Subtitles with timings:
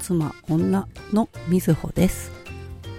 [0.00, 2.30] 妻、女のみずほです。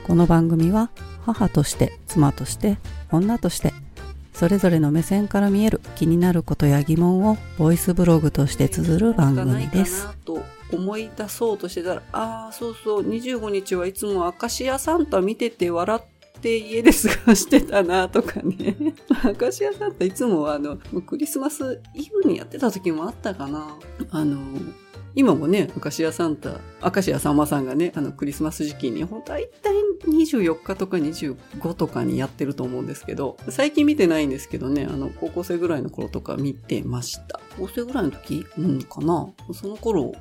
[0.07, 0.89] この番組は
[1.21, 2.77] 母として、妻として、
[3.11, 3.73] 女として、
[4.33, 10.07] それぞれの目線から見える気になることや疑問をボイスブログとして綴る番組です。
[10.25, 16.97] と思い出そうとしてたら、ああ、そうそう、25日はいつもアカシアサンタ見てて笑って家で過
[17.27, 18.75] ごしてたなとかね。
[19.23, 23.77] アカシアサンタいつもあの、クリスマスイブにやってた時もあったかな。
[24.09, 24.37] あの、
[25.15, 29.73] 今もね、アカシアサンタ、アカシアさんまさんがね、あの、クリスマス時期に、ほんと大体
[30.07, 37.39] 24日とか25とかにやってると思うんですけど、最近見てないんですけどね、あの、高校生ぐらいの頃とか見てました。
[37.57, 38.45] 高校生ぐらいの時？
[38.57, 39.29] うん、かな。
[39.53, 40.13] その頃、もう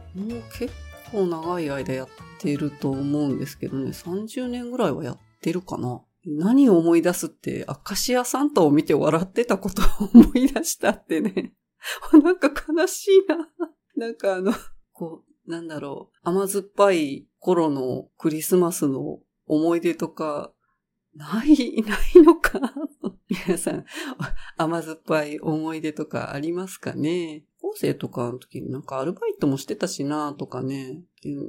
[0.59, 0.73] 結
[1.10, 6.02] 構長い間やってると思うんですけどね、30年ぐらいはやってるかな。
[6.24, 11.54] 何を思い出すって、アカシアサンタを見て笑ってたことを思い出したってね。
[12.23, 13.48] なんか悲しいな。
[13.96, 14.52] なんかあの、
[15.03, 20.53] こう、なんだろう、甘酸っぱい頃のクリスマスの思い出とか、
[21.17, 22.61] ない、ないのか
[23.29, 23.85] 皆さん、
[24.57, 27.43] 甘酸っぱい思い出とかありますかね？
[27.61, 31.03] 高生とかの時になんかアルバイトもしてたしなとかね。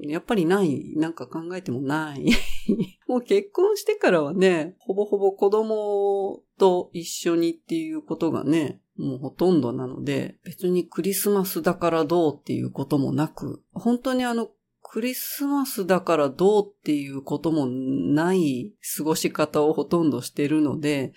[0.03, 0.93] やっぱりない。
[0.95, 2.25] なんか考えてもない。
[3.07, 14.49] もう結婚してからはね、ほぼほぼ子供と一緒にっていうことがね、もうほとんどなので、別にクリスマスだからどうっていうこともなく、本当にあの、
[14.81, 21.13] クリスマスだからどうっていうこともない過ごし方をほとんどしてるので、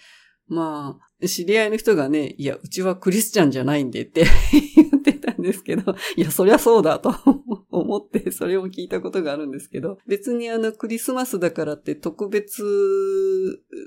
[0.49, 4.25] まあ、知り合いの人がね、いや、うちはクリスチャンじゃないんでって
[4.77, 7.15] 言ってたんですけど、 いや、そりゃそうだと
[7.71, 12.63] 思って、それを聞いたことがあるんですけど、別にあの、クリスマスだからって特別、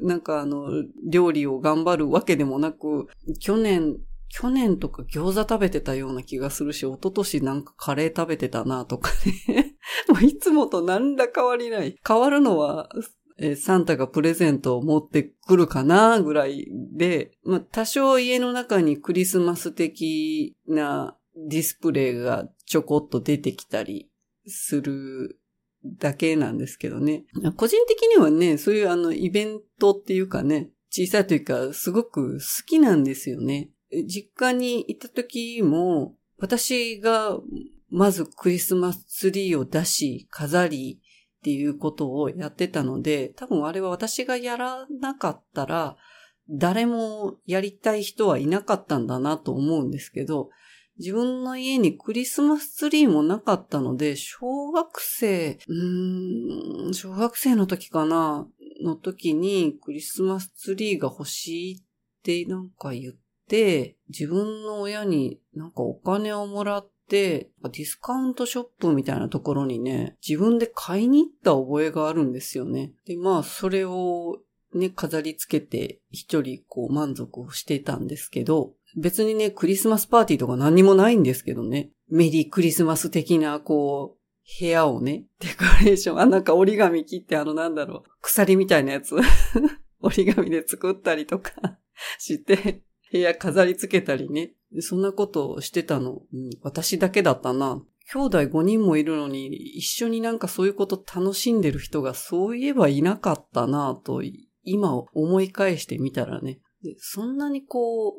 [0.01, 0.69] なんかあの、
[1.09, 3.07] 料理を頑張るわけでもなく、
[3.39, 3.97] 去年、
[4.29, 9.11] 去年とか餃子食べてたような気がするし、一昨年なんかカレー食べてたなとか
[9.47, 9.75] ね。
[10.07, 11.95] もういつもと何ら変わりない。
[12.07, 12.89] 変わるのは、
[13.39, 24.09] えーサンタがプレゼントを持ってくるかなぐらいで、まあ多少家の中にクリスマス的なディスプレイがちょこっと出てきたり
[24.45, 25.39] する
[25.85, 27.25] だけなんですけどね。
[27.55, 33.69] 個人的にはね、そういうあのイベントっていうかね、小さい時かすごく好きなんですよね。
[34.07, 37.37] 実家にいた時も、私が
[37.89, 40.99] まずクリスマスツリーを出し、飾り
[41.39, 45.95] っていうことをやってたので、多分あれは私がやらなかったら、
[46.49, 50.49] 誰もやりたい人はいなかったんだなと思うんですけど、
[50.99, 58.47] 自分の家にクリスマスツリーもなかったので、小学生、うーん、小学生の時かな、
[58.83, 61.83] の時にクリスマスツリーが欲しいっ
[62.23, 63.13] てなんか言っ
[63.47, 72.93] て、自分の親になんかお金をもらって、ディスカウントショップみたいなところにね、自分で買いに行った覚えがあるんですよね。
[73.05, 74.37] で、まあ、それを
[74.73, 84.19] ね、飾り付けて一人こう満足をしてたんですけど、別にね、クリスマスパーティーとか何にもないんですけどね、メリークリスマス的なこう、
[84.59, 89.15] 部屋をね、デコレーション、あ、なんか折り紙切ってあのなんだろう、鎖みたいなやつ、
[90.01, 91.51] 折り紙で作ったりとか
[92.17, 94.53] して、部屋飾り付けたりね。
[94.81, 97.83] そんなことをしてたの、うん、私だけだったな。
[98.11, 104.21] 兄弟5人もいるのに、一緒になんかそういうこと楽しんでる人がそういえばいなかったなと、
[104.63, 106.59] 今思い返してみたらね。
[106.83, 108.09] でそんなにこ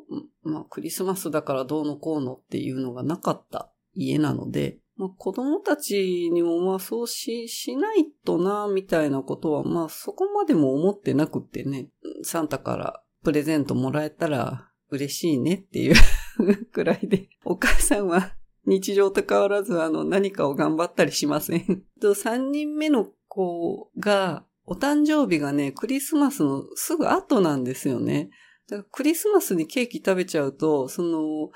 [0.43, 11.89] う、まあクリスマスだからどうのこうのっていうのがなかった家なので、まあ、子供たちにもまあそうし、しないとな、みたいなことはまあそこまでも思ってなくってね、
[12.23, 15.95] サンタからプレゼントもらえたら嬉しいねっていう
[16.71, 18.35] くらいで、お母さんは
[18.65, 21.83] 日常と変わらずあの何かを頑張ったりしません。
[21.99, 28.29] と3人目の子が、お誕生日がね、クリスマスのすぐ後なんですよね。
[28.71, 31.51] だからクリスマスにケーキ食べちゃうと、その、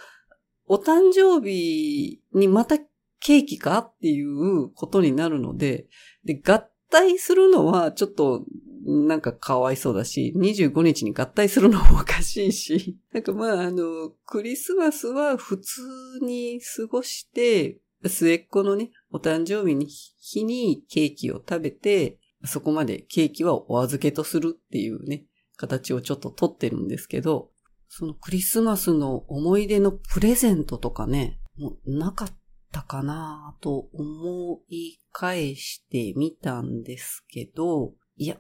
[0.68, 2.78] お誕生日にまた
[3.20, 5.88] ケーキかっていうことになるので、
[6.26, 8.44] で、合体するのはちょっと
[8.86, 15.82] なんかかわいそうだし、25日に合体するのもおかしいし、 なんかまああの、クリスマスは普通
[16.22, 27.50] に過ごして、末っ子のね、お誕生日に日にケーキを食べて、そこまでケーキはお預けとするっていうね、形をちょっと取ってるんですけど、
[27.88, 32.28] そのクリスマスの思い出のプレゼントとかね、もうなかっ
[32.72, 38.38] たかなと思い返してみたんですけど、いや、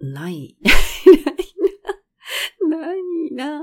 [0.00, 0.56] ない。
[2.68, 2.94] ない
[3.32, 3.62] な。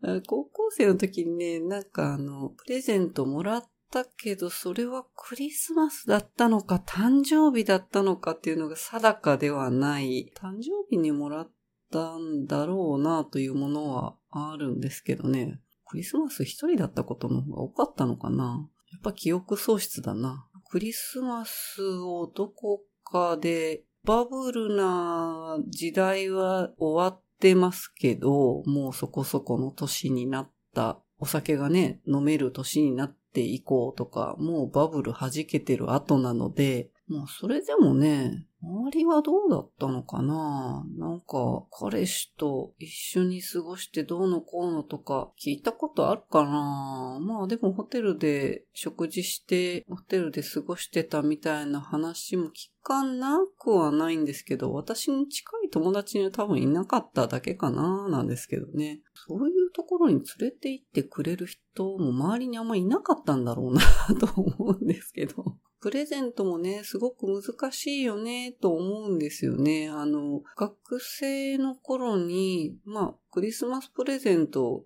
[0.00, 10.32] ないな 高校生の時にね、なんかあの、プレゼントもらっったけど、それはクリスマスだったのか、誕生日だったのかっていうのが定かではない。
[10.36, 11.50] 誕生日にもらっ
[11.90, 15.60] たんだろうなというものはあるんですけどね。
[15.86, 18.68] クリスマス一人だったことの方が多かったのかな。
[18.92, 20.48] やっぱ記憶喪失だな。
[20.68, 40.84] クリスマスをどこかで、バブルな時代は終わってますけど、もうそこそこの年になったお酒がね、飲める年になっていこうとか、もうバブル弾けてる後なので、もうそれでもね、周りはどうだったのかな？
[40.98, 47.20] なんか、彼氏と一緒に過ごしてどうのこうのとか聞いたことあるかな？
[47.20, 59.00] まあでもホテルで食事して、ホテルで過ごしてたみたいな話も聞かなくはないんですけど、私に近い友達には多分いなかっただけかななんですけどね。
[59.26, 63.80] そういうところに連れて行ってくれる人も周りにあんまいなかったんだろうな
[64.20, 65.56] と思うんですけど。
[65.80, 69.88] プレゼントもね、すごく難しいよね、と思うんですよね。
[69.88, 74.84] あの、学生の頃に、まあ、クリスマスプレゼント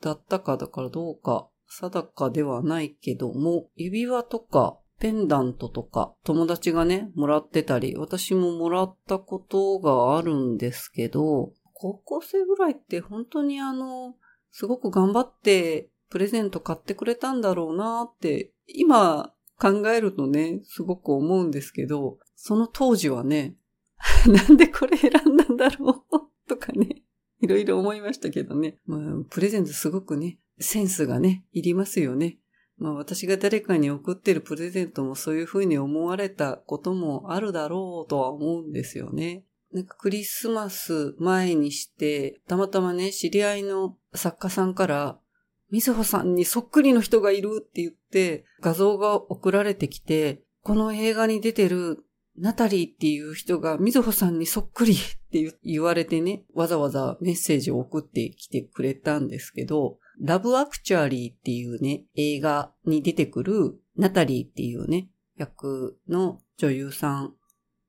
[0.00, 14.14] だったかだからどうか定かではないけども、指輪とかペンダントとか友達がね、もらってたり、私ももらったことがあるんですけど、高校生ぐらいって本当にあの、
[14.52, 23.56] すごく頑張ってプレゼント買ってくれたんだろうなって、今考えるとね、すごく思うんですけど、その当時はね、
[24.30, 27.02] なんでこれ選んだんだろうとかね、
[27.40, 28.78] いろいろ思いましたけどね。
[28.86, 29.00] まあ、
[29.30, 32.38] プレゼントすごくね、センスがね、いりますよね。
[32.82, 39.44] まあ私が誰かに送ってるプレゼントもそういうふうに思われたこともあるだろうとは思うんですよね。
[39.72, 45.18] なんかクリスマス前にして、たまたまね、知り合いの作家さんから、
[45.70, 52.04] みずほさんにそっくりの人がいるって言って、画像が送られてきて、この映画に出てる
[52.36, 54.96] ナタリーっていう人がみずほさんにそっくりっ
[55.30, 67.34] て言われてね、わざわざメッセージを送ってきてくれたんですけど、ラブアクチュアリーっていうね、映画に出てくるナタリーっていうね、役の女優さん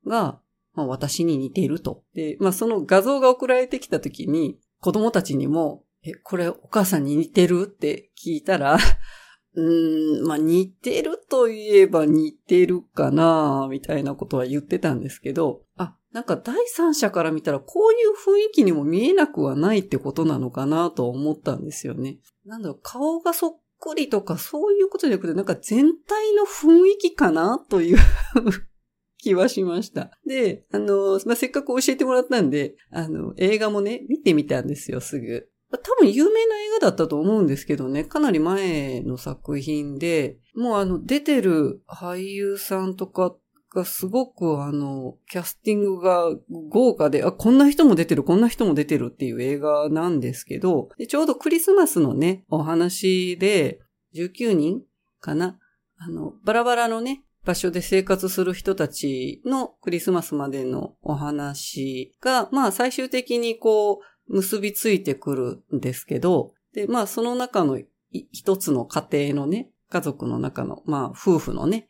[0.08, 0.40] が、
[0.74, 2.04] まあ、私に似ていると。
[2.16, 8.78] で、まあその画像が送られてきた時に、子供たちにも、え、これお母さんに似てるって聞いたら、
[9.54, 22.20] うーん、まあ似てるといえば似てるかなみたいなことは言ってたんですけど、あ、なんか第三者から見たらこういう雰囲気にも見えなくはないってことなのかなと思ったんですよね。
[22.46, 27.98] なんだろ、顔がそっくりとかそういうことじゃなくて、なんか全体の雰囲気かなという
[29.18, 30.12] 気はしました。
[30.28, 35.50] で、あの、まあ、せっかく教えてもらったんで、あの、映画もね、見てみたんですよ、すぐ。
[35.72, 43.36] 多分有名な映画だったと思うんですけどね、かなり前の作品で、もうあの、出てる俳優さんとか
[43.74, 46.30] がすごくあの、キャスティングが
[46.70, 53.80] 豪華で、あ、こんな人も出てる、こんな人も出てるっていう映画なんですけど、ちょうどクリスマスのね、お話で、
[54.16, 54.84] 19人
[55.20, 55.58] かな
[55.98, 63.98] あの、バラバラのね、場所で生活する人たちのクリスマスまでのお話が、まあ最終的にこう、
[64.28, 67.80] 結びついてくるんですけど、で、まあその中の
[68.32, 71.90] 一つの家庭のね、家族の中の、まあ夫婦のね、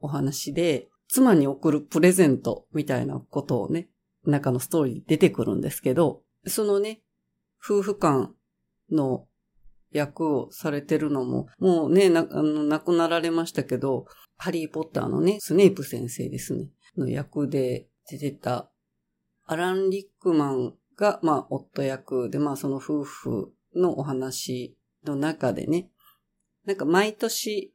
[0.00, 3.88] お話で、妻に送るプレゼントみたいなことをね、
[4.24, 7.02] 中のストーリー出てくるんですけど、そのね、
[7.62, 8.32] 夫婦間
[8.92, 9.26] の
[9.90, 18.70] 役をされてるのも、もうね、な、あの、亡くなられましたけど、ハリーポッターのね、スネープ先生ですね、の役で出てた、
[19.46, 22.30] アラン・リックマンが、まあ、夫役。
[22.30, 25.90] で、まあ、その夫婦のお話の中でね、
[26.66, 27.74] なんか毎年、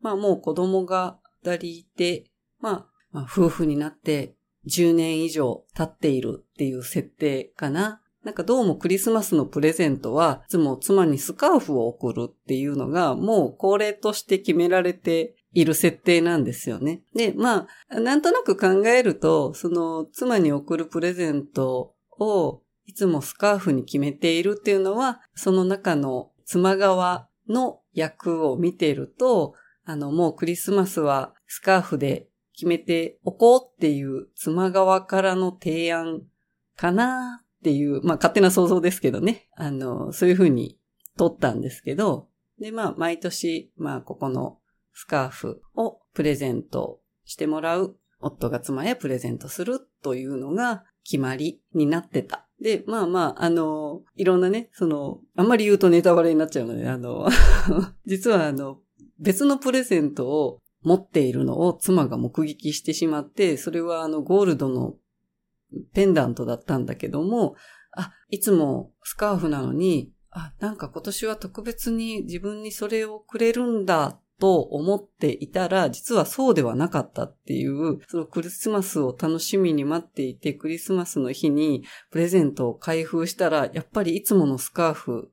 [0.00, 2.31] まあ、もう子供が二人いて、
[2.62, 4.34] まあ、まあ、夫婦になって
[4.66, 8.00] 10年以上経っているっていう設定かな。
[8.24, 17.02] なんかどうもクリスマスのプレゼントは、いつも妻にスカーフを送るっていうのが、もう恒例として決められている設定なんですよね。
[17.16, 29.54] で、まあ、なんとなく考えると、その妻に送るプレゼントをいつもスカーフに決めているっていうのは、その中の妻側の役を見ていると、
[29.84, 36.22] あの、もうクリスマスはスカーフで決めておこうっていう妻側からの提案
[36.76, 39.48] かなっていう、まあ勝手な想像ですけどね。
[39.56, 40.78] あの、そういうふうに
[41.16, 42.28] 取ったんですけど、
[42.58, 44.58] で、まあ毎年、まあここの
[44.92, 52.46] スカーフをプレゼントしてもらう、夫が妻へプレゼントするというのが決まりになってた。
[52.60, 57.28] で、まあまあ、あの、いろんなね、その、あんまり言うとネタバレになっちゃうので、あの、
[58.06, 58.78] 実はあの、
[59.18, 64.94] 別のプレゼントを持っているのを妻が目撃してしまって、それはあのゴールドの
[65.94, 67.56] ペンダントだったんだけども、
[67.96, 85.31] あ、いつもスカーフなのに、あ、なんか今年は特別に自分にそれをくれるんだと思っていたら、実はそうではなかったっていう、そのクリスマスを楽しみに待っていて、クリスマスの日にプレゼントを開封したら、やっぱりいつものスカーフ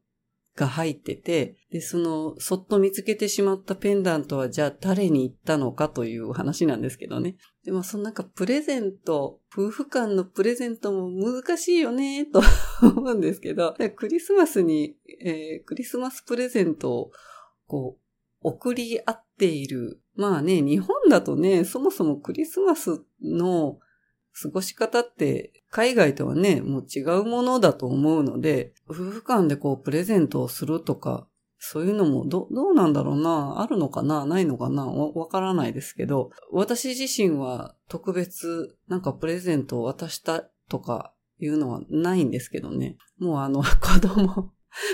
[0.59, 7.37] が入ってて、で、その、そっと見つけてしまったペンダントは、じゃあ誰に行ったのかという話なんですけどね。
[7.63, 12.41] でも、そのなんかプレゼント、夫婦間のプレゼントも難しいよね、と
[12.81, 17.11] 思うんですけど、クリスマスに、えー、クリスマスプレゼントを、
[17.65, 18.01] こう、
[18.41, 20.01] 送り合っている。
[20.15, 23.79] まあね、日本だとね、そもそもクリスマスの
[24.41, 31.27] 過ごし方って海外とはね、もう違うものだと思うので、夫婦間でこうプレゼントをするとか、
[31.57, 42.97] そういうのもど、どうなんだろうなあるのかなないのかなわからないですけど、私自身は特別なんかプレゼントを渡したとかいうのはないんですけどね。
[43.17, 44.53] もうあの 子供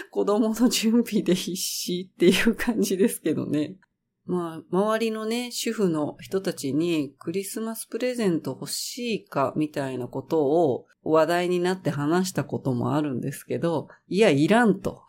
[0.10, 3.78] 子供の準備で必死っていう感じですけどね。
[4.26, 15.04] まあ、周りのね、主婦の人たちにクリスマスプレゼント欲しいかみたいなことを話題になって話したこともあるんですけど、いや、いらんと。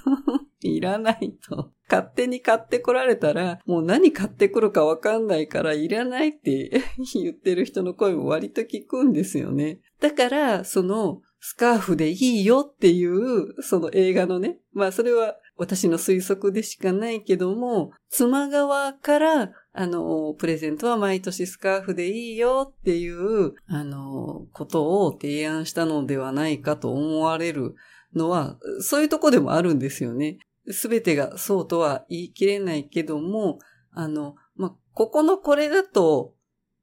[0.60, 1.72] いらないと。
[1.88, 6.82] 勝手に買ってこられたら、もう何買ってくるかわかんないから、いらないって
[7.14, 9.80] 言ってる人の声も割と聞くんですよね。
[10.00, 27.74] だから、その、スカーフでいいよっていう、その映画のね、まあそれは私の推測でしかないけども、妻側から、あの、プレゼントは毎年スカーフでいいよっていう、あの、ことを提案したのではないかと思われる
[28.16, 30.38] のは、そういうとこでもあるんですよね。
[30.70, 33.58] すべてがそうとは言い切れないけども、
[33.92, 36.32] あの、まここのこれだと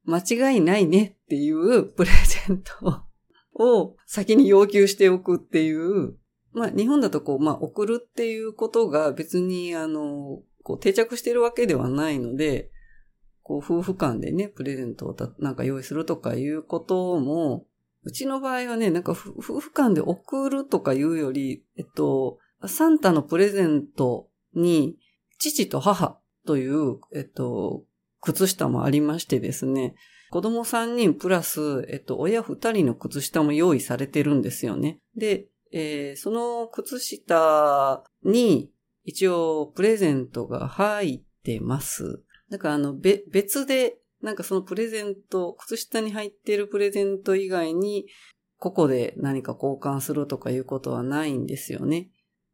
[0.04, 2.10] 間違いないねっていうプレ
[2.46, 3.02] ゼント
[3.54, 6.14] を先に要求しておくっていう、
[6.58, 12.70] まあ日本だとこう、まあ送るっていうことが別にあの、こう定着してるわけではないので、
[13.42, 17.64] こう夫婦間でね、プレゼントをなんか用意するとかいうことも、
[18.02, 24.96] うちの場合はね、なんか夫婦間で送るとかいうより、えっと、サンタのプレゼントに
[25.38, 27.84] 父と母という、えっと、
[28.20, 29.94] 靴下もありましてですね、
[30.30, 35.00] 子供3人プラス、えっと、親2人の靴下も用意されてるんですよね。
[35.16, 38.70] で、えー、その靴下に
[39.04, 42.22] 一応プレゼントが入ってます。
[42.50, 48.06] だかあの、べ、別で、なんかそのプレゼント、靴下に入っているプレゼント以外に、
[48.58, 52.10] ここで何か交換するとかいうことはないんですよね。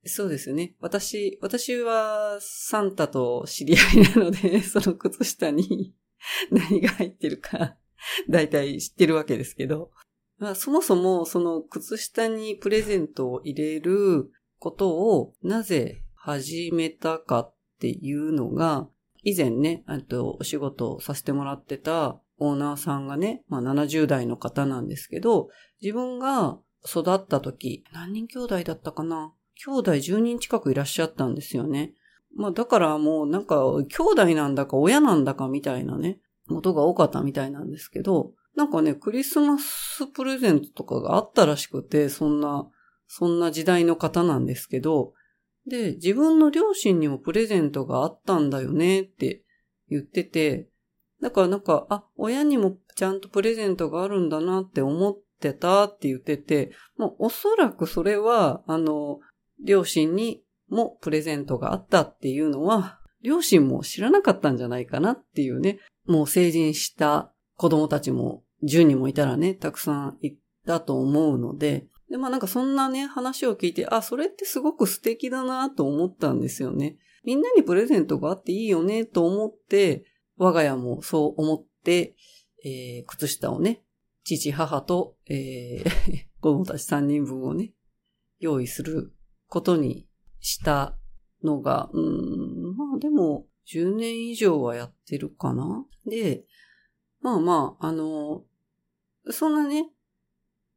[0.07, 0.75] そうですね。
[0.81, 5.95] 私、私はサンタと知り合いなので、 その靴下に
[6.51, 7.77] 何が入ってるか、
[8.29, 9.91] だいたい知ってるわけですけど、
[10.39, 18.89] まあ、そもそもその靴下にプレゼントを入れることをなぜ始めたかっていうのが、
[19.23, 25.49] 以前ね、とお仕事をさせてもらってたオーナーさんがね、まあ70代の方なんですけど、
[25.81, 29.33] 自分が育った時、何人兄弟だったかな？
[29.65, 31.95] 兄弟10人近くいらっしゃったんですよね。
[32.37, 42.69] まあだからもうなんか兄弟なんだか親なんだかみたいなね、ことが多かったみたいなんですけど、なんかね、クリスマスプレゼントとかがあったらしくて、そんな、
[43.07, 45.13] そんな時代の方なんですけど、
[45.67, 49.43] で、自分の両親にもプレゼントがあったんだよねって
[49.89, 50.69] 言ってて、
[51.21, 59.21] だからなんか、あ、親にもちゃんとプレゼントがあるんだなって思ってたって言ってて、もうおそらくそれは、あの、
[59.65, 76.97] 両親にもプレゼントがあったっていうのは、両親も知らなかったんじゃないかなっていうね、もう成人した子供たちも10人もいたらね、たくさんいたと思うので、で、まあなんかそんなね、話を聞いて、あ、それってすごく素敵だなと思ったんですよね。
[77.25, 80.05] みんなにプレゼントがあっていいよねと思って、
[80.37, 82.17] 我が家もそう思って、
[82.65, 83.83] えー、靴下をね、
[84.25, 85.85] 父、母と、えー、
[86.41, 87.73] 子供たち3人分をね、
[88.39, 89.13] 用意する
[89.49, 90.07] ことに
[90.41, 90.99] した
[91.43, 96.45] のが、うん、まあでも、10年以上はやってるかなで、
[97.21, 98.45] まあまあ、あの、
[99.31, 99.91] そんなね、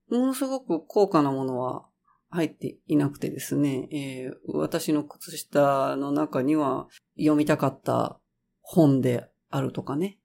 [0.10, 1.86] ものすごく高価なものは
[2.30, 6.88] 入っていなくてですね、えー、私の靴下の中には
[7.18, 8.20] 読みたかった
[8.62, 10.18] 本であるとかね。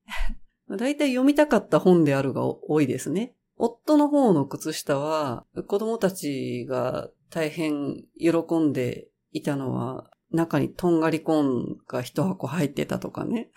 [0.69, 3.35] だいたい読みたかった本であるが多いですね。
[3.57, 13.51] 夫の方の靴下は子供たちが大変喜んでいたのは、中にとんがりコーンが一箱入ってたとかね。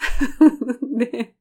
[0.97, 1.35] で、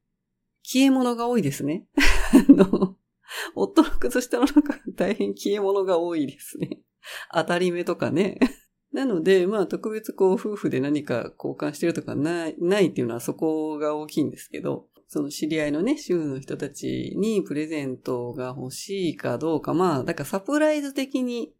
[0.63, 1.85] 消え物が多いですね。
[2.49, 2.95] あの、
[3.55, 6.81] 夫の靴下の中大変消え物が多いですね。
[7.33, 8.39] 当たり目とかね。
[8.91, 21.53] なので、まあ特別こう夫婦で何か交換してるとかない、ないっていうのはそこが大きいんですけど、その知り合いのね、主婦の人たちにプレゼントが欲しいかどうか、まあ、だからサプライズ的に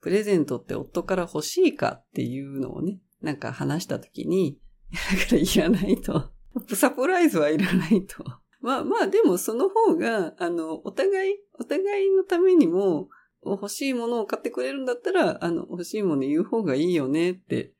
[0.00, 4.58] プレゼントって夫から欲しいかっていうのをね、なんか話したときに、
[4.92, 6.30] だからいらないと。
[6.74, 8.24] サプライズはいらないと。
[8.60, 13.08] まあまあ、でもその方が、あの、お互い、お互いのためにも、
[13.44, 17.72] 欲しいものを買ってくれるんだったら、あの、欲しいもの言う方がいいよねって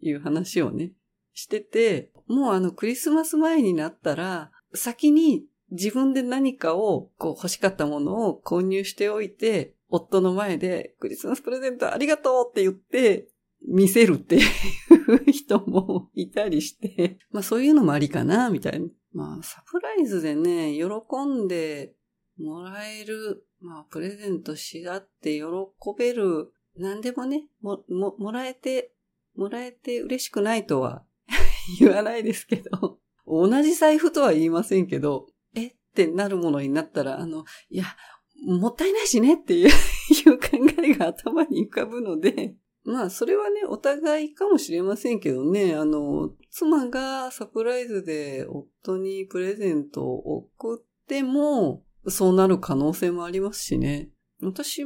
[0.00, 0.92] いう話をね、
[1.32, 13.28] してて、もうあの、クリスマス前になったら、先に自分で何かをこう欲しかったものを購入しておいて、夫の前でクリスマスプレゼントありがとうって言って、
[13.66, 14.40] 見せるってい
[15.26, 18.86] う人もいたりして、まあそういうのもありかな、みたいな。
[19.12, 20.86] まあサプライズでね、喜
[21.26, 21.94] んで
[22.38, 25.44] もらえる、まあプレゼントし合って喜
[25.98, 28.92] べる、何でもね、も、も、もらえて、
[29.36, 31.04] もらえて嬉しくないとは
[31.78, 37.84] 言わないですけど、同じ財布とは言いませんけど、えってなるものになったら、あの、いや、
[38.44, 39.70] もったいないしねっていう
[40.40, 40.48] 考
[40.82, 54.10] えが頭に浮かぶので、まあ、それはね、お互いかもしれませんけどね、あの、妻がサプライズで夫にプレゼントを送っても、そうなる可能性もありますしね。
[54.42, 54.84] 私、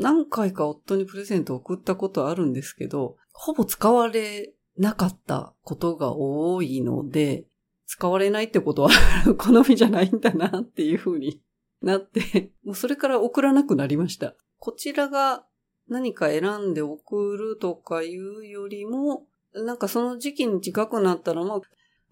[0.00, 7.44] 何回か夫にプレゼントを送ったことあるんですけど、ほぼ使われなかったことが多いので、
[7.86, 8.90] 使われないってことは
[9.36, 11.42] 好みじゃないんだなっていうふうに
[11.82, 14.34] なって、もうそれから送らなくなりました。
[14.58, 15.46] こちらが
[15.88, 21.60] 何か選んで送るとかいうよりも、なんかその時期に近くなったら、まあ、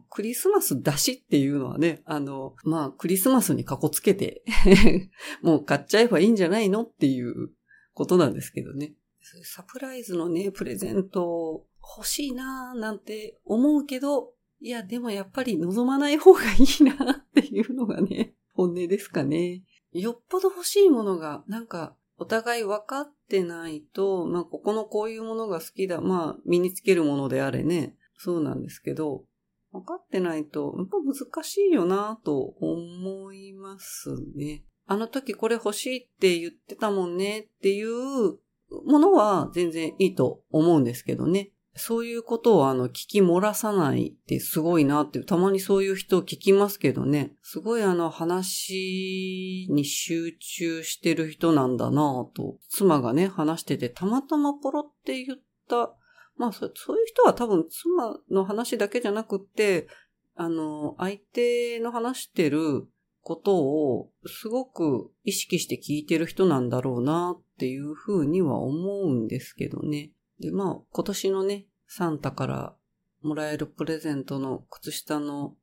[0.09, 4.43] クリスマスだしっていうのはね、あの、まあ、クリスマスにかこつけて
[5.43, 7.51] もう買っちゃえばいいんじゃないのっていう
[7.93, 8.95] ことなんですけどね。
[9.43, 19.63] サプライズのね、プレゼント欲しいなーなんて思うけど、いや、でもやっぱり望まない方がいいなっていうのがね、本音ですかね。
[19.93, 26.01] よっぽど欲しいものが、なんか、お互い分かってないと、まあ、ここのこういうものが好きだ。
[26.01, 27.97] まあ、身につけるものであれね。
[28.17, 29.25] そうなんですけど、
[29.73, 34.65] 分かってないと、やっぱ難しいよなと思いますね。
[34.87, 38.39] あの時これ欲しいって言ってたもんねっていう
[38.87, 41.51] ものは全然いいと思うんですけどね。
[41.77, 47.33] そういうことをあの聞き漏らさないってすごいなってたまにそういう人を聞きますけどね。
[47.43, 55.95] すごいあの話に集中してる人なんだなと、妻がね話しててたまたまポロって言った。
[56.37, 59.87] まあそういう人は多分妻の話だけじゃなくって、
[60.35, 62.87] あの、相手の話してる
[63.23, 70.13] ことをすごく意識して聞いてる人なんだろうなっていうふうには思うんですけどね。
[70.41, 72.77] で、まあ、今年のね、サンタから
[73.23, 75.55] もらえるプレゼントの靴下の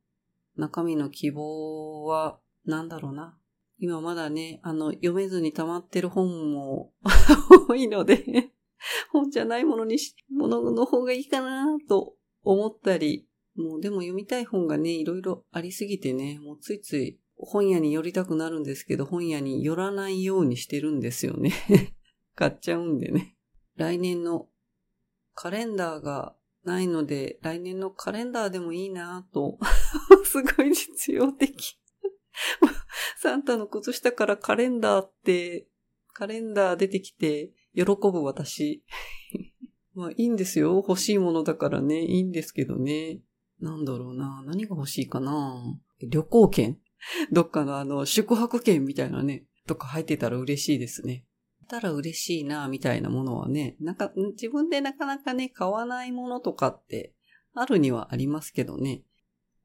[0.56, 3.36] 中身の希望は、なんだろうな。
[3.78, 6.92] 今まだね、あの、読めずに溜まってる本も
[7.68, 8.24] 多いので
[9.10, 21.52] 本じゃないものにし、ものの方がいいかなと思ったり、もうでも読みたい本がね、いろいろありすぎてね、もうついつい本屋に寄りたくなるんですけど、本屋に寄らないようにしてるんですよね
[22.34, 23.36] 買っちゃうんでね。
[23.76, 24.48] 来年の
[25.34, 29.58] カレンダーがないので、来年のカレンダーでもいいなと。
[30.24, 31.78] すごい実用的。
[33.18, 35.66] サンタの靴下からカレンダーって、
[36.12, 38.84] カレンダー出てきて喜ぶ私。
[39.94, 40.74] まあいいんですよ。
[40.76, 42.04] 欲しいものだからね。
[42.04, 43.20] いいんですけどね。
[43.60, 44.42] なんだろうな。
[44.44, 45.78] 何が欲しいかな。
[46.00, 46.80] 旅行券？
[47.30, 49.44] どっかのあの、宿泊券みたいなね。
[49.66, 51.24] とか入ってたら嬉しいですね。
[51.64, 57.14] たら嬉しいな、みたいなものはね、なんか、自分でなかなかね、買わないものとかって
[57.54, 59.02] あるにはありますけどね。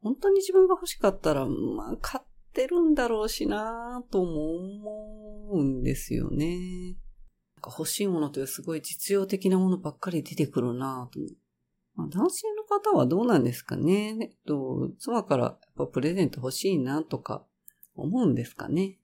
[0.01, 6.95] 本当に自分が欲しかったら、まあ、買ってるんだろうしなとも思うんですよね。
[7.55, 11.19] なんか欲しいものというすごい実用的なものばっかり出てくるなと。
[11.95, 14.17] ま、男性の方はどうなんですかね。
[14.21, 17.45] えっと、妻からやっぱプレゼント欲しいなとか
[17.95, 18.99] 思うんですかね。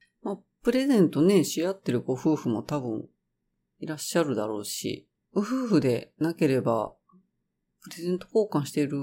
[0.65, 3.07] プレゼントね、し合ってるご夫婦も多分
[3.77, 6.95] いらっしゃるだろうし、夫婦でなければ、
[7.83, 8.97] プレゼント交換してる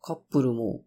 [0.00, 0.84] カップルも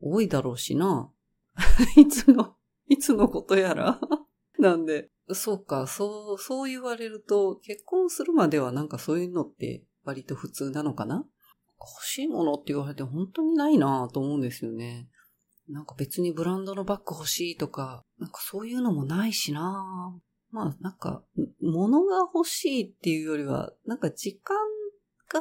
[0.00, 1.12] 多いだろうしな。
[1.98, 2.56] いつの、
[2.88, 4.00] いつのことやら。
[4.58, 11.26] なんで、そうか、そう、そう言われると、結婚するまではなんかそういうのって割と普通なのかな
[11.78, 15.10] 欲しいものって言われて本当にないなと思うんですよね。
[15.68, 20.14] なんか別にブランドのバッグ欲しいとか、なんかそういうのもないしな。
[20.50, 21.22] まあなんか、
[21.60, 24.56] 物が欲しいっていうよりは、なんか時間
[25.28, 25.40] が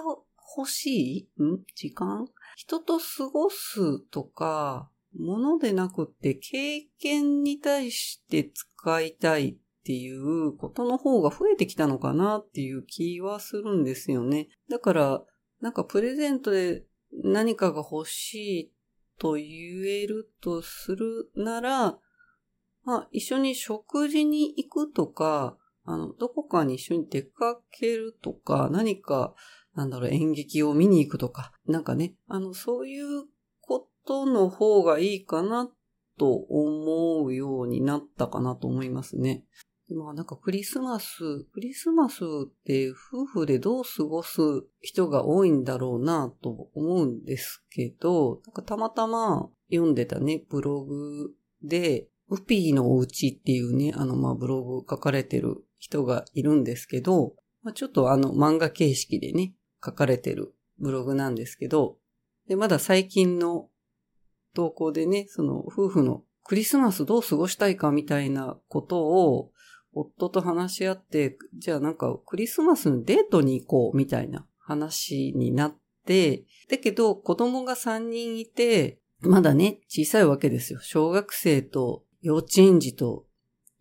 [0.57, 1.43] 欲しい？
[1.43, 1.63] ん？
[1.75, 2.27] 時間？
[2.55, 14.47] 人と過ごすとか、物でなくって経験に対して使いたいっていうことの方が増えてきたのかなっていう気はするんですよね。
[14.69, 15.23] だから、
[15.59, 16.85] なんかプレゼントで
[17.23, 18.71] 何かが欲しい
[19.21, 19.45] と言
[19.85, 21.99] えるとするなら、
[22.83, 29.35] まあ一緒に食事に行くとか、あの、どこかに一緒に出かけるとか、何か、
[29.75, 33.25] なんだろう、演劇を見に行くとか、なんかね、あの、そういう
[33.59, 35.69] ことの方がいいかな
[36.17, 39.45] と思うようになったかなと思いますね。
[39.93, 44.41] まあなんかクリスマス、クリスマスって夫婦でどう過ごす
[44.81, 51.31] 人が多いんだろうなと思うんですけど、なんかたまたま読んでたね、ブログ
[51.63, 61.97] で、ウピーのお家っていうね、あのまあブログ書かれてる人がいるんですけど、まあ、ちょっとあの漫画形式でね、書かれてるブログなんですけど、
[62.47, 63.67] で、まだ最近の
[64.53, 69.51] 投稿でね、その夫婦のクリスマスどう過ごしたいかみたいなことを
[69.93, 80.79] 夫と話し合って、じゃあなんかクリスマスのデートに行こうみたいな話になって、だけど子供が3人いて、まだね、小さいわけですよ。
[80.81, 83.25] 小学生と幼稚園児と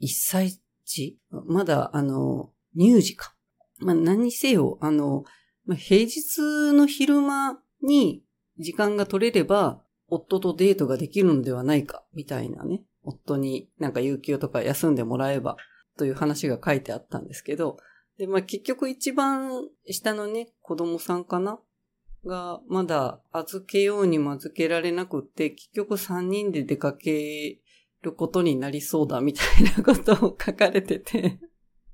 [0.02, 1.18] 1歳児？
[1.46, 3.34] まだ、あの、乳児か。
[3.78, 5.24] まあ、何にせよ、あの、
[5.76, 8.22] 平日の昼間に
[8.58, 12.82] 時間が取れれば、夫とデートができるのではないか、みたいなね。
[13.02, 15.56] 夫になんか有給とか休んでもらえば、
[15.96, 17.78] という話が書いてあったんですけど、
[18.18, 21.60] で、まあ結局一番下のね、子供さんかな？
[22.24, 27.60] が、まだ預けようにも預けられなくって、結局3人で出かけ
[28.02, 31.40] ることになりそうだみたいなことを書かれてて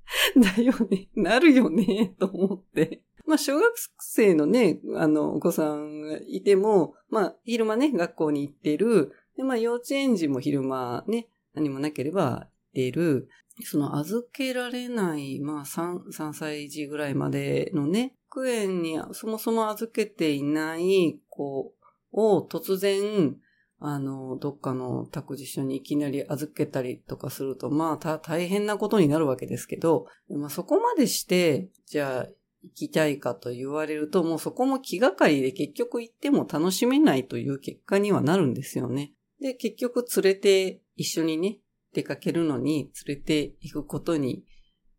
[0.36, 3.02] だよね、なるよね、と思って。
[3.26, 9.12] まあ、小学生のね、あの、お子さんがいても、まあ、昼間ね、学校に行ってる。
[9.36, 13.28] で、まあ、幼稚園児も昼間ね、何もなければってる。
[13.64, 21.72] その預けられない、まあ3、3歳児ぐらいまでのね、保育園にそもそも預けていない子
[22.12, 23.36] を突然、
[23.78, 32.28] あの、どっかの託児所にいきなり預けたりとかすると、まあ、大変なことになるわけですけど、まあ、そこまでして、じゃあ、
[32.62, 39.12] 行きたいかと言われると、もうそこも気がかりで結局行っても楽しめないという結果にはなるんですよね。
[39.40, 41.58] で、結局連れて一緒にね、
[41.96, 44.44] 出かけるのに連れて行くことに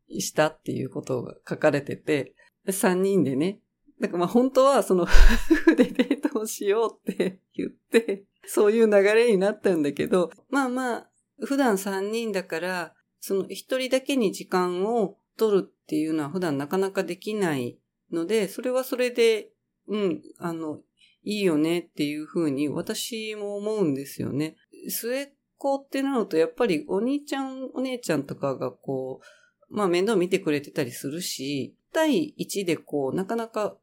[0.10, 2.34] したっていうことが書かれてて、
[2.72, 3.60] 三人でね、
[4.02, 11.10] だかまあ本当はその夫婦でデートをしようって言って、そういう流れになったんだけど、まあまあ、
[11.46, 17.78] 普段三人だから、その一人だけに時間を取るっていうのは普段なかなかできない
[18.12, 19.50] ので、それはそれで、
[19.88, 20.80] うん、あの、
[21.24, 24.56] いいよねっていうふうに私も思うんですよね。
[24.90, 29.22] 末っ子ってなるとやっぱりお兄ちゃん、お姉ちゃんとかがこ
[29.70, 33.78] う、まあ面倒見てくれてたりするし、対1でこう、なかなか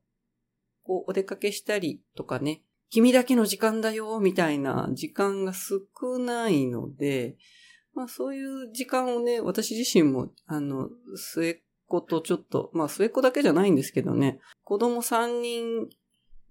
[0.85, 7.37] こう、お出かけしたりとかね、君だけの時間だよ、みたいな時間が少ないので、
[7.95, 11.59] まあそういう時間をね、私自身も、あの、末っ
[11.89, 15.89] 子とちょっと、まあ末っ子だけじゃないんですけどね、子供3人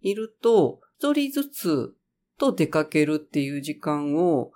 [0.01, 1.95] いると、1人ずつ
[2.37, 4.51] と出かけるっていう時間を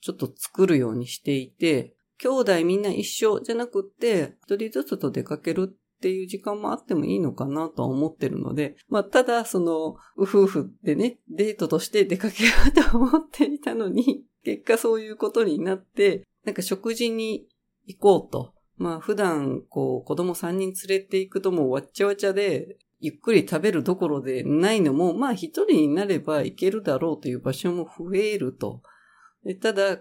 [0.00, 17.46] ちょっと作るようにしていて、兄弟みんな一緒じゃなくって、一人ずつと出かけるっていう時間もあってもいいのかなとは思ってるので、まあ、ただ、その、夫婦でね、デートとして出かけようと思っていたのに、結果そういうことになって、なんか食事に
[17.86, 18.54] 行こうと。
[18.76, 28.82] まあ、普段、こう、子供3人連れて行くともうわっちゃわちゃで、ゆっくり食べるどころでないのも、まあ一人になれば行けるだろうという場所も増えると。
[29.60, 29.98] ただ、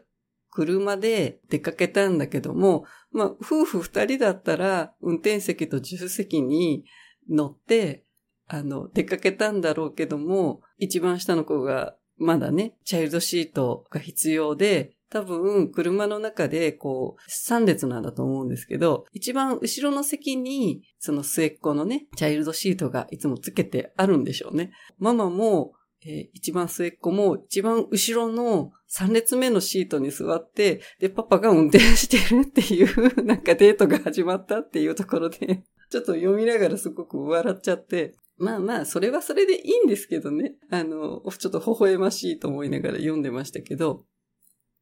[0.52, 6.86] 車で出かけたんだけども、まあ、夫婦二人だったら、運転席と助手席に
[7.30, 8.06] 乗って、
[8.48, 24.72] あの、出かけたんだろうけども、一番下の子が、まだね、チャイルドシートが必要で、多分、車の中で、こう、三列なんだと思うんですけど、一番後ろの席に、その末っ子のね、チャイルドシートがいつもつけてあるんでしょうね。
[24.98, 25.74] ママも、
[26.06, 40.56] えー、一番末っ子も一番後ろの3列目のシートに座って、で、パパが運転してるっていう、 なんかデートが始まったっていうところで、ちょっと読みながらすごく笑っちゃって、まあまあ、それはそれでいいんですけどね。
[40.70, 44.06] あの、ちょっと微笑ましいと思いながら読んでましたけど、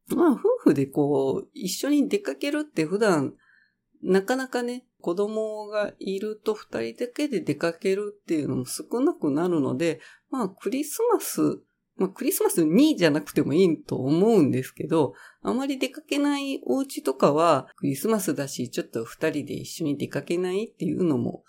[0.07, 0.39] まあ、夫
[0.71, 3.33] 婦でこう、一緒に出かけるって普段、
[4.03, 11.61] なかなかね、子供がいると二人だけで出かけるっていうのも少なくなるので、まあ、クリスマス、
[11.97, 21.43] まあ、クリスマスにじゃなくてもいいと思うんですけど、あまり出かけないお家とかは、クリスマスだし、ちょっと二人で一緒に出かけないっていうのも、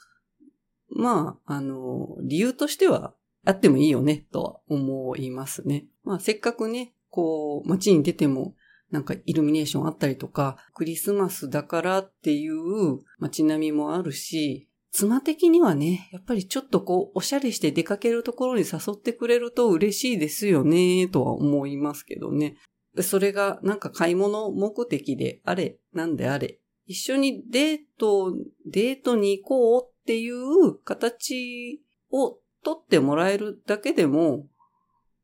[0.89, 5.87] まあ、あの、理由としてはあってもいいよね、とは思いますね。
[6.05, 8.55] まあ、せっかくね、こう、街に出ても、
[8.91, 22.57] なんかイルミネーションあったりとか、クリスマスだからっていう街並みもあるし、妻的にはね、やっぱりちょっとこう、おしゃれして出かけるところに誘ってくれると嬉しいですよね、とは思いますけどね。
[23.03, 28.33] それがなんか買い物目的であれ、なんであれ、一緒にデート、
[28.65, 34.47] デートに行こうっていう形を取ってもらえるだけでも、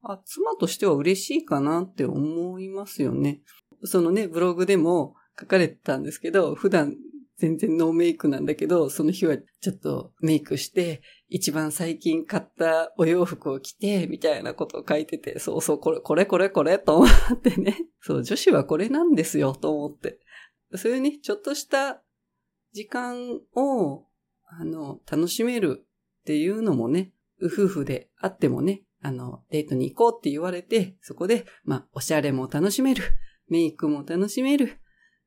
[0.02, 3.40] あ、妻としては嬉しいかなって思いますよね。
[3.84, 6.94] そのね、ブログでも書かれてたんですけど、普段
[7.38, 17.86] 全然ノーメイクなんだけど、その日はちょっとメイクして、一番最近買ったお洋服を着て、みたいなことを書いてて、そうそう、これ、これ、これ、これ、と思ってね。
[18.00, 20.20] そう、女子はこれなんですよ、と思って。
[20.74, 22.02] そういうね、ちょっとした
[22.72, 24.06] 時間を、
[24.46, 25.84] あの、楽しめる
[26.20, 33.02] っていうのもね、夫婦であってもね、あの、デートに行こうって言われて、そこで、まあ、おしゃれも楽しめる。
[33.48, 34.78] メイクも楽しめる。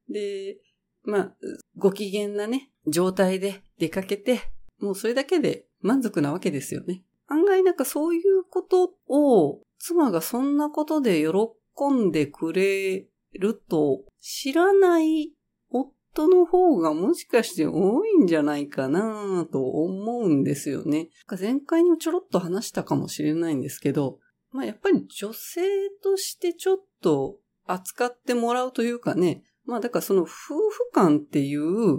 [0.10, 0.58] で、
[1.06, 1.36] まあ、
[1.78, 4.42] ご機嫌なね、状態で出かけて、
[4.80, 7.04] もうそれだけで満足なわけですよね。
[7.28, 15.34] 案外なんかそういうことを、妻がそんなことで喜んでくれると知らない
[15.70, 21.10] 夫の方がもしかして多いんじゃないかなと思うんですよね。
[21.40, 24.20] 前回にもちょろっと話したかもしれないんですけど、
[24.52, 25.62] まあやっぱり女性
[26.02, 31.98] としてちょっと扱ってもらうというかね、まあだからその夫婦間っていう、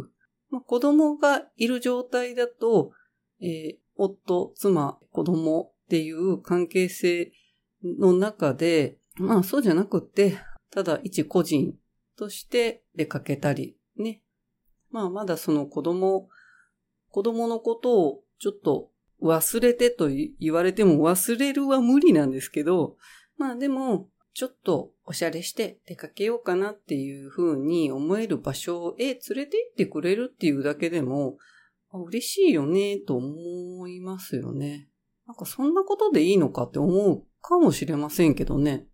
[0.51, 2.93] まあ、子供がいる状態だと、
[3.41, 7.33] えー、夫、妻、子供っていう関係性
[7.83, 10.39] の中で、まあそうじゃなくて、
[10.71, 11.75] ただ一個人
[12.17, 14.23] として出かけたりね。
[14.91, 16.29] まあまだその子供、
[17.11, 18.91] 子供のことをちょっと
[19.23, 22.97] 忘れてと言われても忘れるは無理なんですけど、
[23.39, 31.39] まあでも、ちょっとおしゃれして出かけようかなっていうふうに思える場所へ連れて行ってくれるっていうだけでも、
[31.91, 34.91] 嬉しいよねと思いますよね。
[35.27, 38.85] なんかそんなことでいいのかって思うかもしれませんけどね。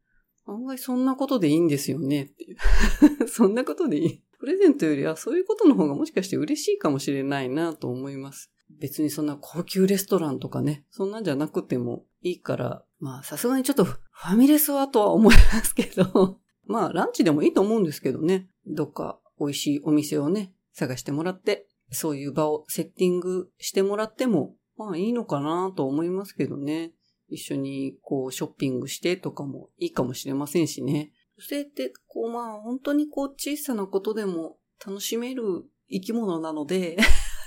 [0.46, 2.56] 案外そんなことでいいんですよねっていう。
[3.26, 4.22] そんなことでいい。
[4.38, 8.52] プレゼントよりはそういうことの方がもしかして嬉しいかもしれないなと思います。
[8.78, 26.94] 別にそんな高級レストランとかね、そんなんじゃなくてもいいから、まあさすがにちょっとファミレスはとは思いますけど、 まあランチでもいいと思うんですけどね、どっか美味しいお店をね、探してもらって、そういう場をセッティングしてもらっても、まあいいのかなと思いますけどね。
[27.26, 31.12] 一緒にこうショッピングしてとかもいいかもしれませんしね。
[31.38, 36.98] 女性って、こう、まあ、本当にこう、小さなことでも楽しめる生き物なので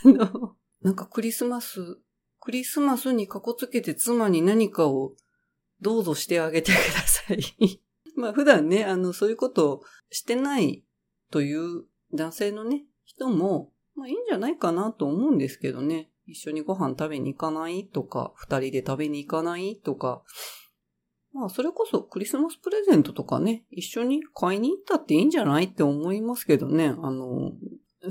[0.82, 2.00] なんかクリスマス、
[2.39, 5.13] クリスマスにかこつけて妻に何かを
[5.86, 7.80] どうぞしてあげてください
[8.17, 10.84] まあ普段ね、あの、そういうことをしてない
[11.30, 16.10] という男性のね、人も、まあいいんじゃないかなと思うんですけどね。
[16.26, 20.24] 一緒にご飯食べに行かないとか、二人で食べに行かないとか、
[21.34, 26.95] まあ、それこそクリスマスプレゼントとかね、一緒に買いに行ったっていいんじゃないって思いますけどね。
[26.98, 27.52] あの、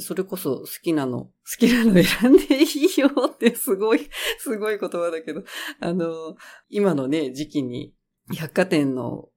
[0.01, 5.43] それこそ好きなの、好きなの選んでいいよってすごい、すごい言葉だけど、
[5.81, 6.37] あの、
[6.69, 7.95] 今のね、時期に
[8.33, 9.29] 百貨店の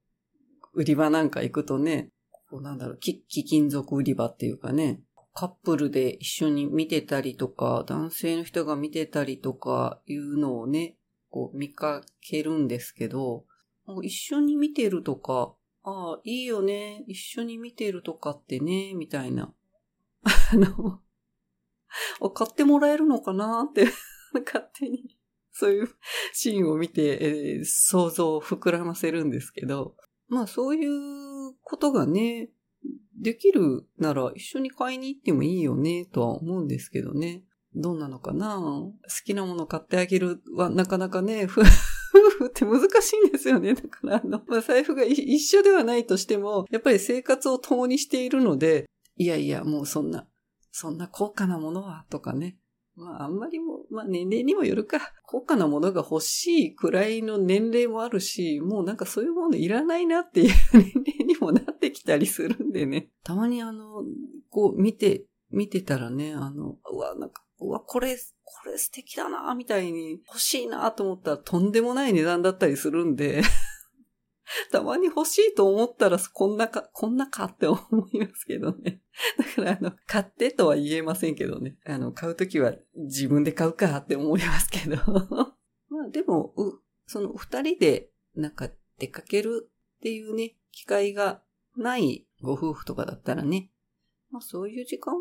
[0.74, 2.10] 売り場なんか行くとね、
[2.50, 5.00] こうなんだろう、貴金属売り場っていうかね、
[5.34, 10.96] カップルで一緒に見てたりとか、男性の人が見てたりとかいうのをね、
[11.30, 13.44] こう見かけるんですけど、
[14.02, 19.54] 一緒に見てるとか、ああ、いいよね、一緒に見てるとかってね、みたいな。
[20.52, 21.02] あの、
[22.30, 23.88] 買ってもらえるのかなって
[24.44, 25.18] 勝手に、
[25.52, 25.88] そういう
[26.32, 29.96] シーンを見て、えー、想像を膨らませるんですけど、
[30.28, 32.50] まあそういうことがね、
[33.20, 37.44] できるなら一緒に買いに行ってもいいよね、とは思うんですけどね。
[37.74, 38.56] どうなのかな？
[38.56, 43.74] 好きなもの買ってあげるはなかなかね、夫婦 って難しいんですよね。
[43.74, 50.26] だから、あの、まあ、財布が一緒ではないとしても、やっぱり生活を共にしているので、いやいや、もうそんな、
[50.70, 52.56] そんな高価なものは、とかね。
[52.94, 55.12] まあ、あんまりも、まあ、年齢にもよるか。
[55.24, 63.10] 高価なものが欲しいくらいの年齢もあるし、もうなんかそういうものいらないなっていう 年齢にもなってきたりするんでね。
[63.24, 64.04] たまにあの、
[64.50, 73.42] こう見て、見てたらね、あの、うわ、なんか、うわ、これ、これ素敵だな、みたいに欲しいなと思ったらとんでもない値段だったりするんで
[74.72, 77.80] たまに欲しいと思ったら、こんなか、こんなかって思
[78.12, 79.02] いますけどね。
[79.38, 81.78] だから、あの、買ってとは言えませんけどね。
[81.84, 84.96] あの、買うときは自分で買うかって思いますけど。
[85.88, 86.54] まあ、でも、
[87.06, 91.42] その二人で、なんか出かけるっていうね、機会が
[91.76, 93.70] ないご夫婦とかだったらね、
[94.30, 95.14] まあそういう時間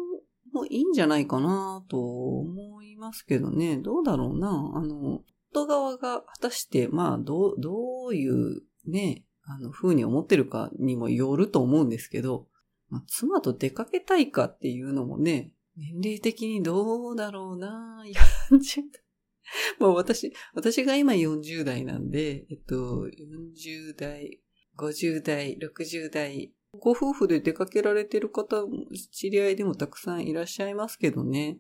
[0.52, 3.78] もいいんじゃないかなと思いますけどね。
[3.78, 4.50] どうだろうな。
[4.76, 12.48] あの、夫側が果たして、まあ、どう、どういうね、あの、風に思ってるかにもよると思うんですけど、
[12.90, 18.04] まあ、妻と出かけたいかっていうのもね、年齢的にどうだろうな
[18.52, 19.08] 40代。
[19.80, 24.42] もう私、私が今40代なんで、えっと、40代、
[24.78, 28.66] 50代、60代、ご夫婦で出かけられてる方、
[29.12, 31.60] 知り合いでもたくさんいらっしゃいますけどね。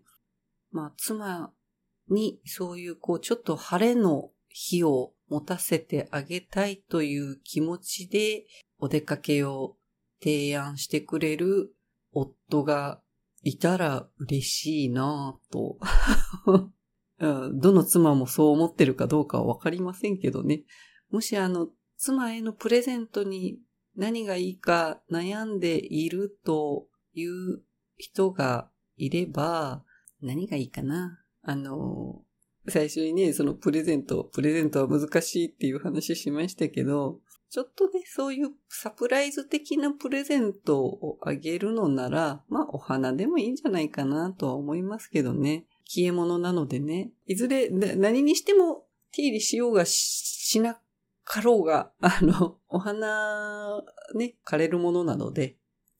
[0.72, 1.54] まあ、妻
[2.10, 8.46] にそういう、こう、ちょっと晴れの日を持たせてあげたいという気持ちで
[8.80, 9.78] お出かけを
[10.20, 11.76] 提案してくれる
[12.12, 13.00] 夫が
[13.43, 15.78] いたら嬉しいなぁと
[17.54, 20.63] どの妻もそう思ってるかどうかはわかりませんけどね。
[21.12, 23.60] もしあの、妻へのプレゼントに
[23.96, 27.62] 何がいいか悩んでいるという
[27.96, 29.84] 人がいれば、
[30.22, 31.24] 何がいいかな？
[31.43, 32.24] あの、
[32.70, 45.66] 最初にね、そのプレゼント、プレゼントは難しいっていう話しましたけど、ちょっとね、そういうサプライズ的なプレゼントをあげるのなら、まあお花でもいいんじゃないかなとは思いますけどね。
[45.86, 47.12] 消え物なのでね。
[47.26, 50.78] いずれ、何にしても手入れしようがしな
[51.24, 53.82] かろうが、あの、お花、
[54.16, 55.56] ね、枯れるものなので、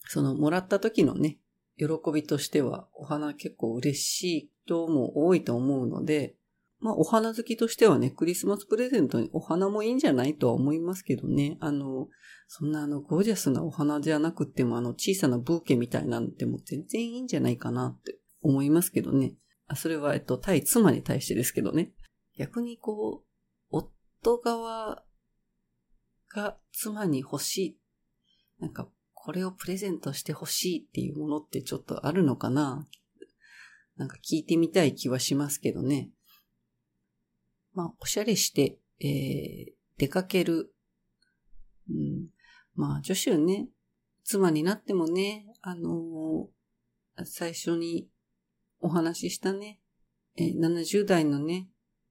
[0.06, 1.38] そのもらった時のね、
[1.78, 6.36] 喜びとしては、お花結構嬉しい人も多いと思うので、
[6.80, 11.58] まあ、お花好きとしてはね、クリスマスプレゼントにお花もいいんじゃないとは思いますけどね。
[11.60, 12.08] あの、
[12.48, 19.34] そんなあの、ゴージャスなお花じゃなくても、あの、小さなブーケみたいなんでも全然いいんじゃないかなって思いますけどね。
[19.66, 21.94] あ、それは、えっと、対妻に対してですけどね。
[22.38, 23.28] 逆にこう、
[23.70, 25.04] 夫側
[26.30, 27.80] が妻に欲しい。
[28.60, 32.88] なんか、これをプレゼントして欲しいっていうものってちょっとあるのかな
[33.98, 36.12] なんか聞いてみたい気はしますけどね。
[37.78, 40.74] まあ、おしゃれして、えー、出かける。
[41.88, 42.30] うん、
[42.74, 43.70] まあ、女子はね、
[44.24, 48.10] 妻になってもね、あのー、最初に
[48.80, 49.80] お話ししたね、
[50.38, 51.70] えー、70代のね、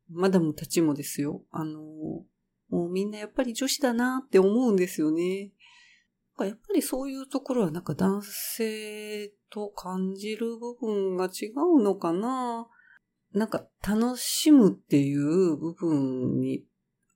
[0.09, 5.51] マダムたちもですよ、あのー、もうみんなやっぱり女子だなって思うんですよね。
[6.39, 12.69] やっぱりそういうところはなんか男性と感じる部分が違うのかな
[13.37, 16.65] なんか楽しむっていう部分に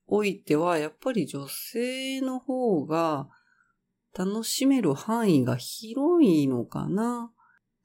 [0.05, 3.27] おいては、やっぱり女性の方が
[4.15, 7.31] 楽しめる範囲が広いのかな。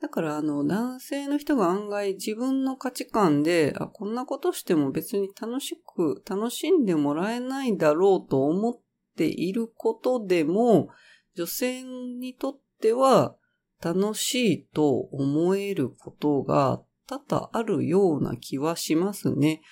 [0.02, 8.78] だからあの男性の人が案外自分の価値観で、あ、こんなことしても別に楽しく、楽しんでもらえないだろうと思っ
[9.16, 10.90] ていることでも、
[11.34, 13.34] 女性にとっては
[13.82, 19.62] 楽しいと思えることが多々あるような気はしますね。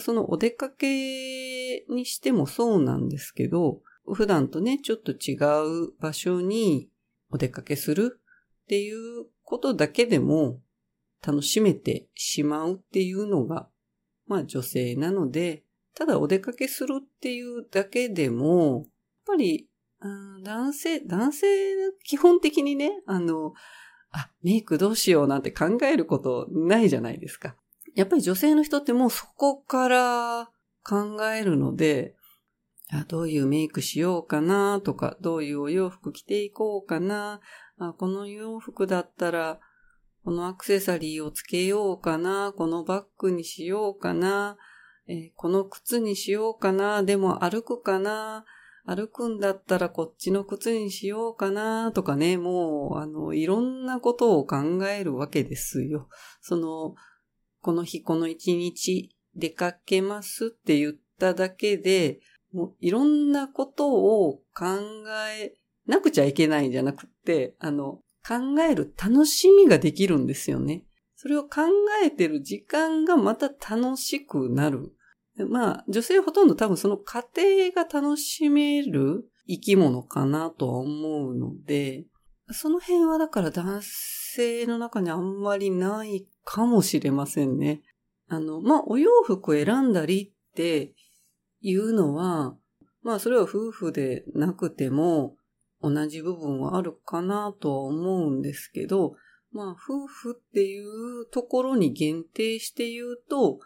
[0.00, 3.80] そのお出かけにしてもそうなんですけど、
[4.12, 5.34] 普段とね、ちょっと違
[5.88, 6.88] う場所に
[7.30, 8.20] お出かけする
[8.64, 10.60] っていうことだけでも
[11.24, 13.68] 楽しめてしまうっていうのが、
[14.26, 18.86] まあ女性なので、ただお出かけするっていうだけでも、やっ
[19.26, 19.68] ぱり、
[20.44, 21.46] 男性、男性、
[22.04, 23.54] 基本的にね、あの、
[24.16, 27.54] あ、メイクどうしようなんて考えることないじゃないですか。
[27.94, 30.50] やっぱり女性の人ってもうそこから
[30.82, 32.14] 考えるので、
[32.90, 37.40] あどういうメイクしようかなとか、どういうお洋服着ていこうかな。
[37.78, 39.60] あこの洋服だったら、
[40.24, 42.54] このアクセサリーをつけようかな。
[42.56, 44.56] このバッグにしようかな。
[45.08, 47.02] えー、この靴にしようかな。
[47.02, 48.44] でも歩くかな。
[48.86, 54.56] 歩くんだったらこっちの靴にしようかなとかね、もう、あの、いろんなことを考
[54.86, 56.08] えるわけですよ。
[56.40, 56.94] その、
[57.60, 62.20] この日この一日出かけますって言っただけで、
[62.52, 64.64] もういろんなことを考
[65.36, 65.54] え
[65.86, 70.84] なくちゃいけないんじゃなくって、あの、考える楽しみができるんですよね。
[71.16, 71.62] それを考
[72.04, 74.92] えてる時間がまた楽しくなる。
[75.44, 82.06] まあ、女性ほとんど多分その過程が楽しめる生き物かなとは思うので、
[82.52, 87.82] その辺はだから男性の中にあんまりないかもしれませんね。
[88.28, 90.94] あの、まあ、お洋服を選んだりって
[91.60, 92.56] いうのは、
[93.02, 95.36] まあ、それは夫婦でなくても
[95.80, 99.14] 同じ部分はあるかなとは思うんですけど、
[99.52, 103.58] まあ、夫婦っていうところに限定して言うと、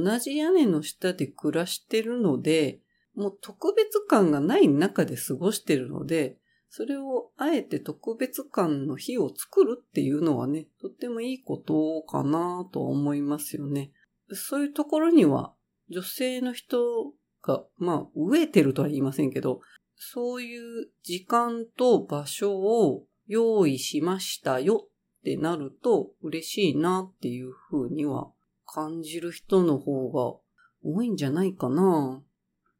[0.00, 2.80] 同じ屋根の下で暮らしてるので、
[3.14, 6.36] もう特別感がない中で過ごしてるので、
[6.68, 13.92] それをあえて特別感の日を作るっていうのはね、とってもいいことかなと思いますよね。
[14.32, 15.52] そういうところには
[15.88, 19.60] 女性の人が、まあ、飢えてるとは言いませんけど、
[19.94, 24.88] そういう時間と場所を用意しましたよ
[25.20, 28.30] ってなると嬉しいなっていうふうには
[28.66, 30.38] 感じる人の方が
[30.82, 32.22] 多いんじゃないかな。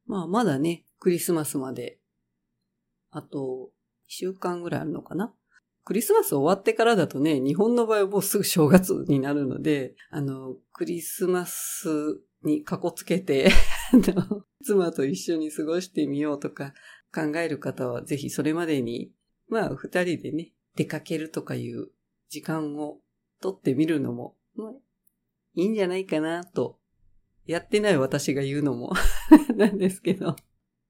[0.06, 1.98] まあ、まだね、クリスマスまで、
[3.10, 3.70] あと、
[4.06, 5.34] 週間ぐらいあるのかな。
[5.84, 13.50] クリスマス終わってからだとね、日本の場合はもうすぐ正月になるので、あの、クリスマスにかこつけて
[14.64, 16.72] 妻と一緒に過ごしてみようとか
[17.14, 19.12] 考える方は、ぜひそれまでに、
[19.48, 21.88] まあ、二人でね、出かけるとかいう
[22.30, 23.00] 時間を
[23.40, 24.36] とってみるのも、
[25.54, 26.78] いいんじゃないかなと、
[27.46, 28.92] やってない私が言うのも
[29.56, 30.36] なんですけど、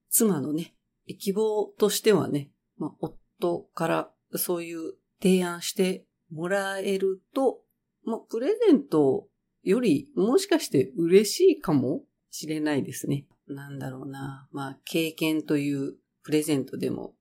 [0.09, 0.75] 妻のね、
[1.19, 7.63] 希望としてはね、まあ、夫からそういう提案してもらえると、
[8.03, 9.27] まあ、プレゼント
[9.63, 13.27] よりもしかして嬉しいかもしれないですね。
[13.47, 14.47] なんだろうな。
[14.51, 17.15] まあ、経験というプレゼントでも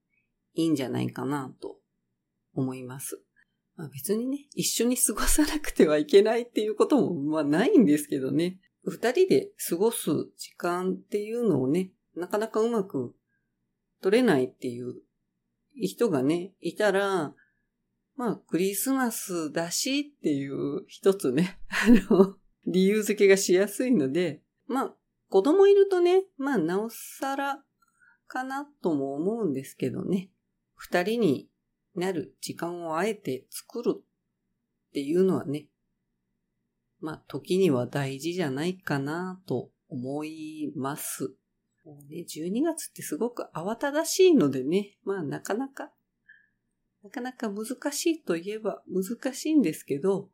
[0.54, 1.78] いいんじゃないかなと
[2.54, 3.23] 思います。
[3.76, 8.58] まあ、別にね、一緒に過ごさなくてはいけないっていうことも、まあないんですけどね。
[8.84, 13.14] 二人で過ごす時間っていうのをね、なかなかうまく
[14.02, 14.94] 取れないっていう
[15.74, 17.34] 人がね、いたら、
[18.16, 24.94] まあ、クリスマスだしっていう一つね、あの、理由付けがしやすいので、まあ、
[25.30, 27.64] 子供いるとね、まあ、なおさら
[28.28, 30.30] かなとも思うんですけどね。
[30.76, 31.48] 二人に
[31.94, 34.00] なる時間をあえて作るっ
[34.92, 35.66] ていうのはね、
[37.00, 41.34] まあ、時には大事じゃないかなと思います。
[41.84, 45.90] もうね、12月ってすごく慌ただしいのでね、まあなかなか、
[47.02, 50.30] なかなか難しいといえば難しいんですけど、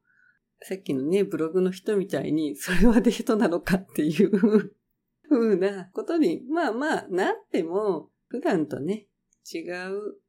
[0.62, 4.74] さっきのね、ブログの人みたいに、それはデートなのかっていう
[5.28, 9.08] 風なことに、まあまあなっても、普段とね、
[9.52, 10.20] 違う、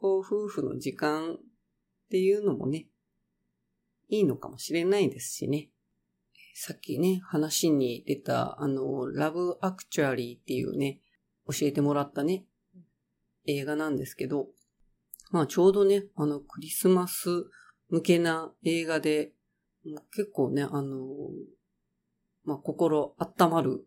[0.00, 1.38] こう、夫婦の時間っ
[2.10, 2.86] ていうのもね、
[4.08, 5.70] いいのかもしれないですしね。
[6.54, 11.00] さっきね、話に出た、あの、ラブアクチュアリーっていうね、
[11.46, 12.44] 教えてもらったね、
[13.46, 14.48] 映画なんですけど、
[15.30, 17.28] まあちょうどね、あの、クリスマス
[17.90, 19.32] 向けな映画で、
[20.14, 21.06] 結構ね、あの、
[22.44, 23.86] まあ心温まる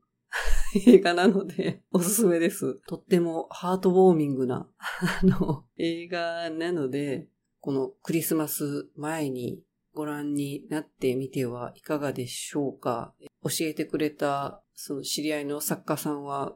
[0.86, 2.82] 映画なので、 おすすめです。
[2.88, 7.28] とってもハートウォーミングな、あの、映画なので、
[7.60, 9.62] このクリスマス前に
[9.94, 13.14] ご覧になってみてはいかがでしょうか
[13.44, 16.56] 教えてくれたその知り合いの作家さんは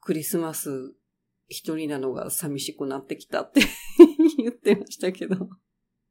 [0.00, 0.94] クリスマス
[1.48, 3.60] 一人なのが寂しくなってきたって
[4.38, 5.48] 言ってましたけど、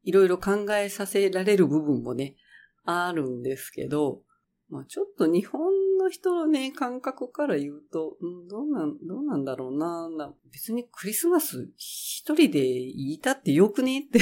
[0.03, 2.35] いろいろ考えさせられる部分もね、
[2.83, 4.23] あるんですけど、
[4.69, 5.59] まあちょっと日本
[6.05, 10.07] の人のね、感覚から言うと、ん、どうなん、どうなんだろうな。
[10.51, 14.01] 別にクリスマス一人でいたってよくね？
[14.01, 14.19] って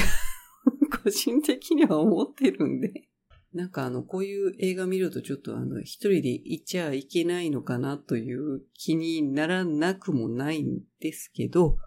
[1.04, 3.10] 個人的には思ってるんで。
[3.54, 11.78] なんかあの、こういう映画見るとちょっとあの、一人で行っちゃいけないのかなという気にならなくもないんですけど、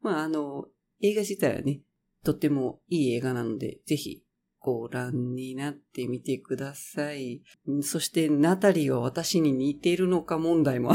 [0.00, 0.66] まああの、
[1.02, 1.82] 映画自体はね、
[2.24, 4.24] とってもいい映画なので、ぜひ
[4.64, 7.42] ご覧になってみてください。
[7.82, 10.94] そしてナタリーは私に似ているのか問題もあ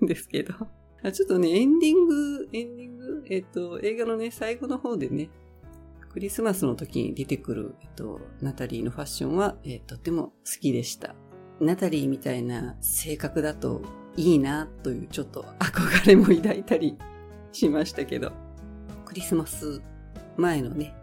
[0.00, 0.54] るんですけど。
[1.12, 5.28] ちょっとね、エンディング、エンディング、えっと、映画のね、最後の方でね、
[6.08, 11.14] クリスマスの時に出てくる、えっと、ナタリーのファッションは、えとても好きでした。
[11.60, 13.82] ナタリーみたいな性格だと
[14.16, 16.96] いいなというちょっと憧れも抱いたり
[17.52, 18.32] しましたけど、
[19.04, 19.82] クリスマス
[20.36, 20.94] 前のね、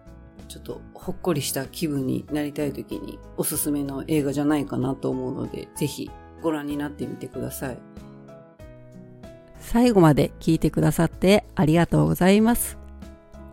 [0.47, 6.09] ちょっとほっこりした気分になりたい時におすすめの映画じゃないかなと思うので、ぜひ
[6.41, 7.77] ご覧になってみてください。
[9.59, 12.77] 最後まで聞いてくださってありがとうございます。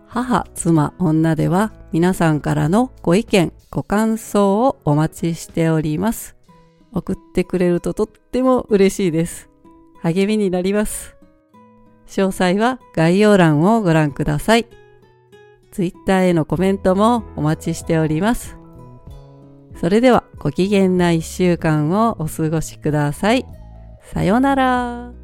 [0.06, 6.36] 母、妻、女では皆さんからのご意見、ご感想をお待ちしております。
[6.92, 9.50] 送ってくれるととっても嬉しいです。
[10.02, 11.16] 励みになります。
[12.06, 14.66] 詳細は概要欄をご覧ください。
[15.74, 18.56] Twitter へのコメントもお待ちしております。
[19.80, 23.44] それではご機嫌な一週間をお過ごしください。
[24.00, 25.23] さようなら。